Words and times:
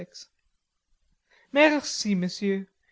"Merci, 1.51 2.15
Monsieur. 2.15 2.65